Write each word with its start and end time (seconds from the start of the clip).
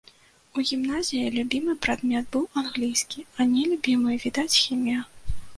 У 0.59 0.63
гімназіі 0.69 1.33
любімы 1.35 1.75
прадмет 1.87 2.25
быў 2.37 2.49
англійскі, 2.63 3.25
а 3.39 3.51
нелюбімы, 3.53 4.19
відаць, 4.25 4.55
хімія. 4.65 5.01